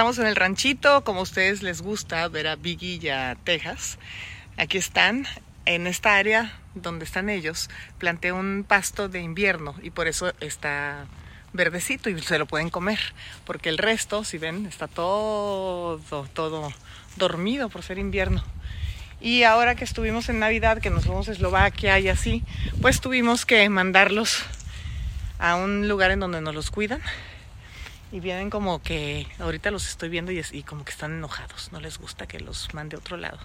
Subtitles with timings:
[0.00, 3.98] estamos en el ranchito, como a ustedes les gusta ver a Biggie y a Texas.
[4.56, 5.26] Aquí están,
[5.66, 11.04] en esta área donde están ellos, planté un pasto de invierno y por eso está
[11.52, 12.98] verdecito y se lo pueden comer,
[13.44, 16.00] porque el resto, si ven, está todo,
[16.32, 16.72] todo
[17.16, 18.42] dormido por ser invierno.
[19.20, 22.42] Y ahora que estuvimos en Navidad, que nos fuimos a Eslovaquia y así,
[22.80, 24.44] pues tuvimos que mandarlos
[25.38, 27.02] a un lugar en donde nos los cuidan.
[28.12, 31.70] Y vienen como que ahorita los estoy viendo y, como que están enojados.
[31.70, 33.38] No les gusta que los mande a otro lado.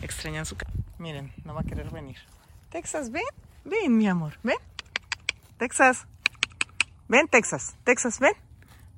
[0.00, 0.72] Extrañan su casa.
[0.98, 2.18] Miren, no va a querer venir.
[2.70, 3.24] Texas, ven.
[3.64, 4.38] Ven, mi amor.
[4.44, 4.58] Ven.
[5.58, 6.06] Texas.
[7.08, 7.74] Ven, Texas.
[7.82, 8.34] Texas, ven.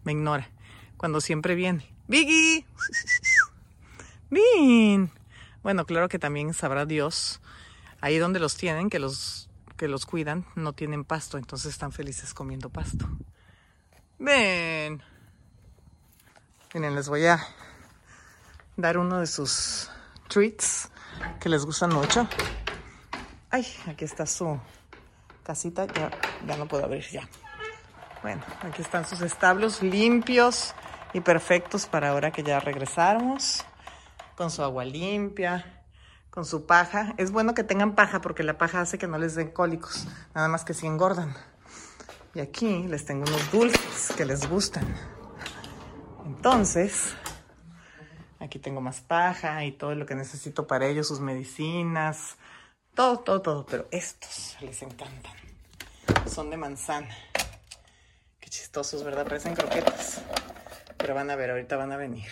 [0.04, 0.50] Me ignora.
[0.98, 1.90] Cuando siempre viene.
[2.06, 2.66] Biggie.
[4.30, 5.10] Ven.
[5.62, 7.40] Bueno, claro que también sabrá Dios.
[8.02, 11.38] Ahí donde los tienen, que los, que los cuidan, no tienen pasto.
[11.38, 13.08] Entonces están felices comiendo pasto.
[14.18, 15.02] Ven.
[16.74, 17.38] Miren, les voy a
[18.76, 19.88] dar uno de sus
[20.26, 20.90] treats
[21.38, 22.26] que les gustan mucho.
[23.48, 24.58] Ay, aquí está su
[25.44, 25.86] casita.
[25.86, 26.10] Ya,
[26.44, 27.28] ya no puedo abrir ya.
[28.22, 30.74] Bueno, aquí están sus establos limpios
[31.12, 33.64] y perfectos para ahora que ya regresamos.
[34.34, 35.84] Con su agua limpia,
[36.30, 37.14] con su paja.
[37.18, 40.08] Es bueno que tengan paja porque la paja hace que no les den cólicos.
[40.34, 41.36] Nada más que si engordan.
[42.34, 44.92] Y aquí les tengo unos dulces que les gustan.
[46.24, 47.14] Entonces,
[48.40, 52.36] aquí tengo más paja y todo lo que necesito para ellos, sus medicinas,
[52.94, 53.66] todo, todo, todo.
[53.66, 55.32] Pero estos les encantan.
[56.26, 57.14] Son de manzana.
[58.40, 59.24] Qué chistosos, ¿verdad?
[59.24, 60.22] Parecen croquetas.
[60.96, 62.30] Pero van a ver, ahorita van a venir.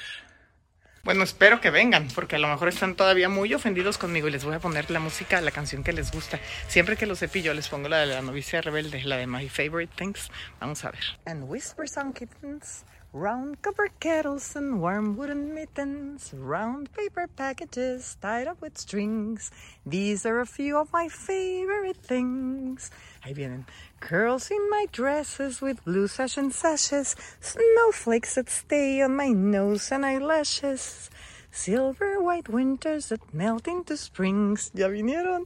[1.05, 4.45] Bueno, espero que vengan, porque a lo mejor están todavía muy ofendidos conmigo y les
[4.45, 6.39] voy a poner la música, la canción que les gusta.
[6.69, 9.93] Siempre que los cepillo les pongo la de la novicia rebelde, la de My Favorite
[9.97, 10.31] Things.
[10.61, 11.03] Vamos a ver.
[11.27, 18.49] And whispers on kittens, round copper kettles and warm wooden mittens, round paper packages tied
[18.49, 19.51] up with strings.
[19.85, 22.91] These are a few of my favorite things.
[23.23, 23.67] Ahí vienen.
[24.01, 29.93] Curls in my dresses with blue sash and sashes, snowflakes that stay on my nose
[29.93, 31.11] and eyelashes,
[31.51, 34.71] silver white winters that melt into springs.
[34.75, 35.45] ¿Ya vinieron?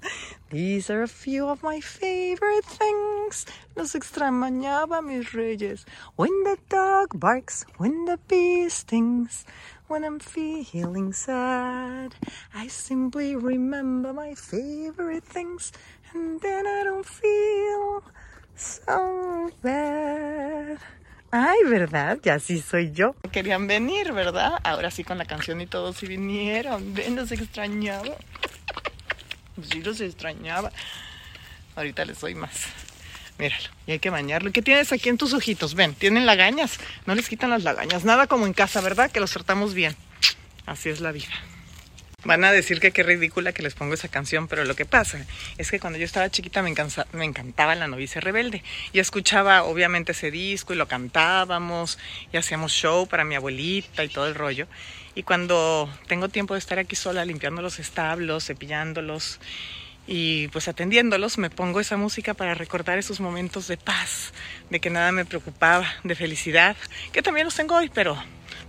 [0.50, 3.46] These are a few of my favorite things.
[3.74, 5.84] Los extrañaba mis reyes.
[6.16, 9.44] When the dog barks, when the bee stings,
[9.88, 12.14] when I'm feeling sad,
[12.54, 15.72] I simply remember my favorite things,
[16.12, 18.02] and then I don't feel
[18.54, 20.78] so bad.
[21.30, 22.18] Ay, ¿verdad?
[22.22, 23.14] Ya sí soy yo.
[23.32, 24.60] Querían venir, ¿verdad?
[24.64, 26.94] Ahora sí con la canción y todo, sí vinieron.
[26.94, 28.16] Ven, los extrañaba.
[29.70, 30.70] Sí los extrañaba.
[31.74, 32.66] Ahorita les doy más.
[33.38, 34.50] Míralo, y hay que bañarlo.
[34.50, 35.74] ¿Qué tienes aquí en tus ojitos?
[35.74, 36.78] Ven, tienen lagañas.
[37.04, 38.04] No les quitan las lagañas.
[38.04, 39.10] Nada como en casa, ¿verdad?
[39.10, 39.94] Que los tratamos bien.
[40.64, 41.32] Así es la vida.
[42.26, 45.24] Van a decir que qué ridícula que les pongo esa canción, pero lo que pasa
[45.58, 46.74] es que cuando yo estaba chiquita me,
[47.12, 48.64] me encantaba La novicia rebelde.
[48.92, 51.98] Y escuchaba obviamente ese disco y lo cantábamos
[52.32, 54.66] y hacíamos show para mi abuelita y todo el rollo.
[55.14, 59.38] Y cuando tengo tiempo de estar aquí sola limpiando los establos, cepillándolos
[60.08, 64.32] y pues atendiéndolos, me pongo esa música para recordar esos momentos de paz,
[64.68, 66.76] de que nada me preocupaba, de felicidad,
[67.12, 68.16] que también los tengo hoy, pero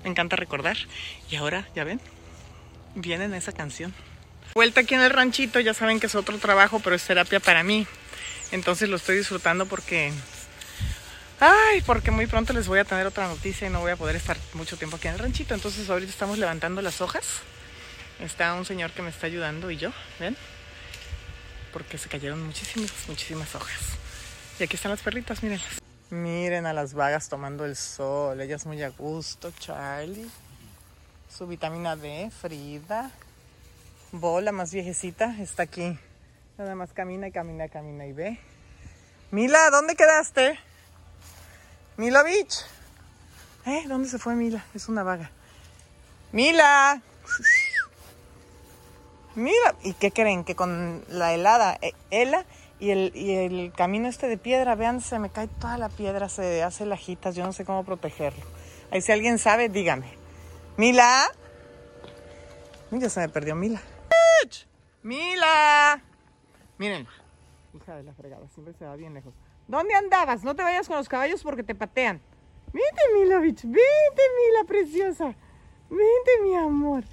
[0.04, 0.78] me encanta recordar.
[1.30, 2.00] Y ahora, ya ven,
[2.96, 3.94] vienen esa canción.
[4.54, 7.64] Vuelta aquí en el ranchito, ya saben que es otro trabajo, pero es terapia para
[7.64, 7.86] mí.
[8.52, 10.12] Entonces lo estoy disfrutando porque...
[11.40, 14.16] Ay, porque muy pronto les voy a tener otra noticia y no voy a poder
[14.16, 15.54] estar mucho tiempo aquí en el ranchito.
[15.54, 17.42] Entonces ahorita estamos levantando las hojas.
[18.20, 20.36] Está un señor que me está ayudando y yo, ¿ven?
[21.72, 23.80] Porque se cayeron muchísimas, muchísimas hojas.
[24.60, 25.82] Y aquí están las perritas, mírenlas.
[26.10, 28.42] Miren a las vagas tomando el sol.
[28.42, 30.28] Ellas muy a gusto, Charlie
[31.38, 33.12] su vitamina D, Frida.
[34.12, 35.96] Bola más viejecita, está aquí.
[36.58, 38.40] Nada más camina y camina, camina y ve.
[39.30, 40.58] Mila, ¿dónde quedaste?
[41.98, 42.66] Mila Beach.
[43.68, 43.84] ¿Eh?
[43.88, 44.66] ¿Dónde se fue Mila?
[44.74, 45.30] Es una vaga.
[46.32, 47.04] Mila.
[49.36, 50.44] Mira, ¿y qué creen?
[50.44, 51.78] Que con la helada,
[52.10, 52.46] hela
[52.80, 56.30] y el, y el camino este de piedra, vean, se me cae toda la piedra,
[56.30, 58.44] se hace lajitas, yo no sé cómo protegerlo.
[58.90, 60.27] Ahí si alguien sabe, dígame.
[60.78, 61.32] Mila.
[62.92, 63.82] Ya se me perdió Mila.
[65.08, 66.02] Mila.
[66.78, 67.08] Miren.
[67.74, 69.34] Hija de la fregada, siempre se va bien lejos.
[69.68, 70.44] ¿Dónde andabas?
[70.44, 72.22] No te vayas con los caballos porque te patean.
[72.74, 73.64] Vente, Mila, bitch.
[73.64, 75.36] Vente, Mila, preciosa.
[75.90, 77.04] Vente, mi amor.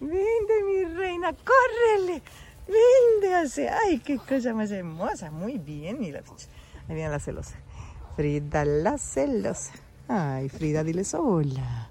[0.00, 1.32] Vente, mi reina.
[1.32, 2.22] Córrele.
[2.66, 3.68] Vente, hace.
[3.68, 5.30] Ay, qué cosa más hermosa.
[5.30, 6.48] Muy bien, Mila, bitch.
[6.88, 7.56] Ahí viene la celosa.
[8.16, 9.72] Frida la celosa.
[10.08, 11.90] Ay, Frida, diles hola.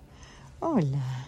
[0.59, 1.27] Hola.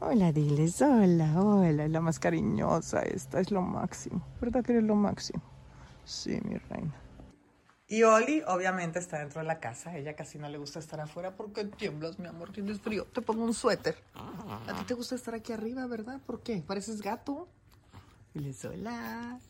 [0.00, 0.82] Hola, diles.
[0.82, 1.88] Hola, hola.
[1.88, 3.40] La más cariñosa esta.
[3.40, 4.22] Es lo máximo.
[4.40, 5.42] ¿Verdad que eres lo máximo?
[6.04, 6.94] Sí, mi reina.
[7.86, 9.96] Y Oli, obviamente, está dentro de la casa.
[9.96, 12.52] Ella casi no le gusta estar afuera porque tiemblas, mi amor.
[12.52, 13.06] Tienes frío.
[13.06, 13.96] Te pongo un suéter.
[14.14, 16.20] A ti te gusta estar aquí arriba, ¿verdad?
[16.26, 16.62] ¿Por qué?
[16.66, 17.48] ¿Pareces gato?
[18.34, 19.40] Diles hola.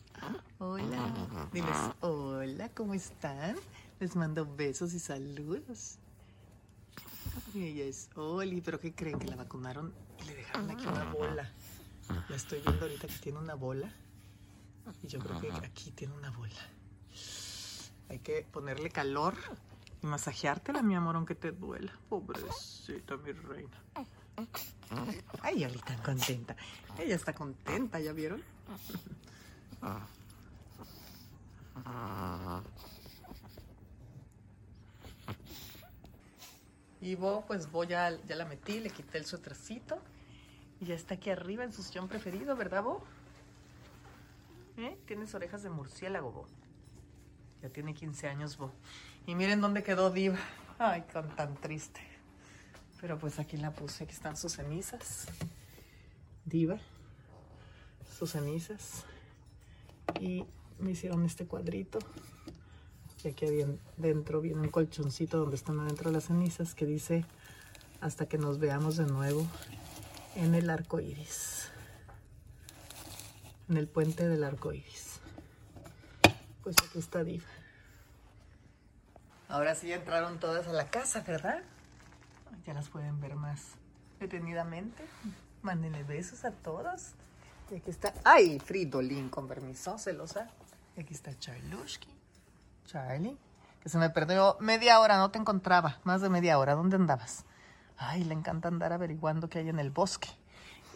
[0.57, 1.13] Hola.
[1.51, 3.55] Diles hola, ¿cómo están?
[3.99, 5.97] Les mando besos y saludos.
[7.53, 9.19] Y ella es Oli, pero ¿qué creen?
[9.19, 11.51] Que la vacunaron y le dejaron aquí una bola.
[12.27, 13.91] La estoy viendo ahorita que tiene una bola.
[15.03, 16.59] Y yo creo que aquí tiene una bola.
[18.09, 19.35] Hay que ponerle calor
[20.01, 21.93] y masajeártela, mi amor, aunque te duela.
[22.09, 23.83] Pobrecita, mi reina.
[25.41, 26.55] Ay, Oli tan contenta.
[26.97, 28.43] Ella está contenta, ¿ya vieron?
[37.01, 39.99] Y vos, pues vos ya, ya la metí, le quité el suétercito.
[40.81, 43.03] Y ya está aquí arriba en su sillón preferido, ¿verdad, Bo?
[44.77, 44.97] ¿Eh?
[45.05, 46.47] Tienes orejas de murciélago, Bo.
[47.61, 48.71] Ya tiene 15 años, Bo.
[49.25, 50.39] Y miren dónde quedó Diva.
[50.77, 52.01] Ay, con tan triste.
[53.01, 54.05] Pero pues aquí la puse.
[54.05, 55.27] Aquí están sus cenizas.
[56.45, 56.79] Diva.
[58.17, 59.05] Sus cenizas.
[60.19, 60.45] Y
[60.79, 61.99] me hicieron este cuadrito.
[63.23, 63.45] Y aquí
[63.97, 67.25] dentro viene un colchoncito donde están adentro las cenizas que dice
[67.99, 69.45] hasta que nos veamos de nuevo
[70.35, 71.69] en el arco iris.
[73.67, 75.19] En el puente del arco iris.
[76.63, 77.45] Pues aquí está Diva.
[79.49, 81.61] Ahora sí entraron todas a la casa, ¿verdad?
[82.65, 83.73] Ya las pueden ver más
[84.19, 85.03] detenidamente.
[85.61, 87.13] Mándenle besos a todos.
[87.71, 88.13] Y aquí está.
[88.23, 88.59] ¡Ay!
[88.59, 90.49] Fridolin, con permiso, celosa.
[90.95, 92.18] Y aquí está Charlushki.
[92.91, 93.37] Charlie,
[93.83, 97.45] que se me perdió media hora, no te encontraba, más de media hora, ¿dónde andabas?
[97.97, 100.29] Ay, le encanta andar averiguando qué hay en el bosque.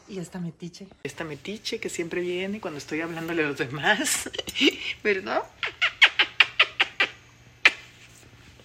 [0.07, 0.88] Y esta metiche.
[1.04, 4.28] Esta metiche que siempre viene cuando estoy hablándole a los demás,
[5.04, 5.44] ¿verdad?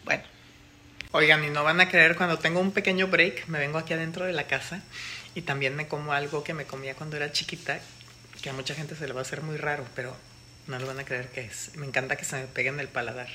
[0.04, 0.22] Bueno,
[1.12, 4.24] oigan, y no van a creer, cuando tengo un pequeño break, me vengo aquí adentro
[4.24, 4.82] de la casa
[5.34, 7.78] y también me como algo que me comía cuando era chiquita,
[8.40, 10.16] que a mucha gente se le va a hacer muy raro, pero
[10.68, 11.74] no lo van a creer que es.
[11.76, 13.28] Me encanta que se me pegue en el paladar.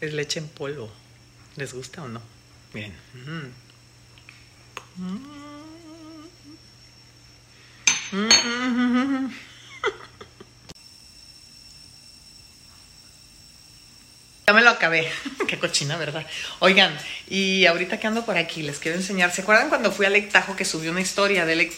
[0.00, 0.90] Es leche en polvo.
[1.56, 2.22] ¿Les gusta o no?
[2.72, 2.94] Miren.
[14.46, 15.10] Ya me lo acabé.
[15.48, 16.24] Qué cochina, ¿verdad?
[16.60, 16.96] Oigan,
[17.28, 19.32] y ahorita que ando por aquí, les quiero enseñar.
[19.32, 21.74] ¿Se acuerdan cuando fui a Lake que subí una historia de Lake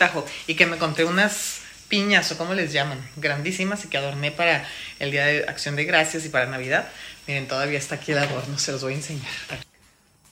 [0.47, 1.62] y que me conté unas
[1.93, 4.65] piñas o como les llaman, grandísimas y que adorné para
[4.99, 6.89] el Día de Acción de Gracias y para Navidad.
[7.27, 9.31] Miren, todavía está aquí el adorno, se los voy a enseñar.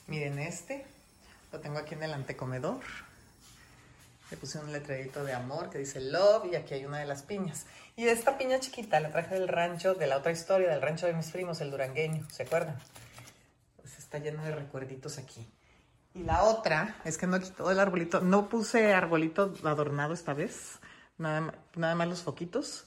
[0.07, 0.83] Miren este,
[1.51, 2.79] lo tengo aquí en el antecomedor.
[4.31, 7.21] Le puse un letrerito de amor que dice love y aquí hay una de las
[7.21, 7.67] piñas.
[7.95, 11.13] Y esta piña chiquita la traje del rancho, de la otra historia, del rancho de
[11.13, 12.79] mis primos, el durangueño, ¿se acuerdan?
[13.79, 15.47] Pues está lleno de recuerditos aquí.
[16.15, 20.79] Y la otra es que no quitó el arbolito, no puse arbolito adornado esta vez,
[21.21, 22.85] nada, más los foquitos,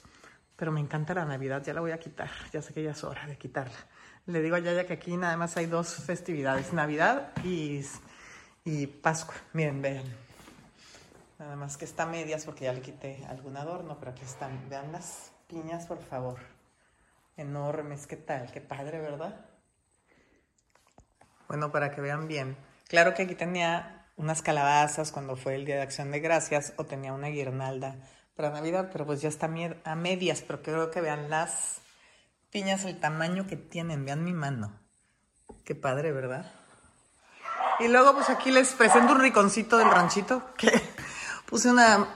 [0.56, 3.04] pero me encanta la Navidad, ya la voy a quitar, ya sé que ya es
[3.04, 3.78] hora de quitarla.
[4.26, 7.82] Le digo a Yaya que aquí nada más hay dos festividades, Navidad y,
[8.64, 9.34] y Pascua.
[9.52, 10.04] Miren, vean.
[11.38, 14.68] Nada más que está medias porque ya le quité algún adorno, pero aquí están.
[14.70, 16.38] Vean las piñas, por favor.
[17.36, 18.50] Enormes, ¿qué tal?
[18.50, 19.44] Qué padre, ¿verdad?
[21.48, 22.56] Bueno, para que vean bien.
[22.88, 26.84] Claro que aquí tenía unas calabazas cuando fue el Día de Acción de Gracias o
[26.84, 27.96] tenía una guirnalda
[28.36, 29.50] para Navidad, pero pues ya está
[29.84, 31.80] a medias, pero creo que vean las
[32.50, 34.72] piñas, el tamaño que tienen, vean mi mano.
[35.64, 36.50] Qué padre, ¿verdad?
[37.80, 40.70] Y luego pues aquí les presento un riconcito del ranchito, que
[41.46, 42.06] puse una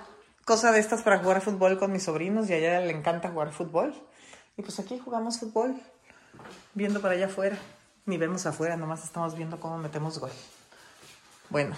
[0.45, 3.53] cosa de estas para jugar fútbol con mis sobrinos y a ella le encanta jugar
[3.53, 3.95] fútbol.
[4.57, 5.81] Y pues aquí jugamos fútbol,
[6.75, 7.57] viendo para allá afuera.
[8.07, 10.33] Ni vemos afuera, nomás estamos viendo cómo metemos gol.
[11.51, 11.77] Bueno,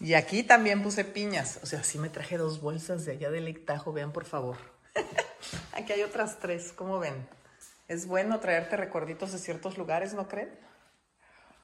[0.00, 1.60] y aquí también puse piñas.
[1.62, 4.56] O sea, sí me traje dos bolsas de allá del Ictajo, vean por favor.
[5.72, 7.26] aquí hay otras tres, ¿cómo ven?
[7.88, 10.50] Es bueno traerte recuerditos de ciertos lugares, ¿no creen?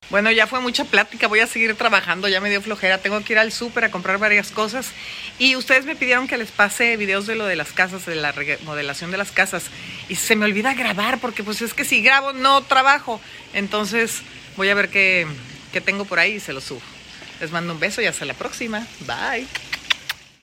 [0.09, 3.35] Bueno, ya fue mucha plática, voy a seguir trabajando, ya me dio flojera, tengo que
[3.35, 4.91] ir al súper a comprar varias cosas
[5.39, 8.33] y ustedes me pidieron que les pase videos de lo de las casas, de la
[8.33, 9.67] remodelación de las casas
[10.09, 13.21] y se me olvida grabar porque pues es que si grabo no trabajo,
[13.53, 14.23] entonces
[14.57, 15.29] voy a ver qué,
[15.73, 16.81] qué tengo por ahí y se lo subo.
[17.41, 18.87] Les mando un beso y hasta la próxima.
[19.07, 19.47] Bye.